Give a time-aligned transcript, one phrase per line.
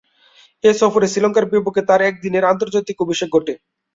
[0.63, 3.53] এ সফরে শ্রীলঙ্কার বিপক্ষে তার একদিনের আন্তর্জাতিকে অভিষেক ঘটে।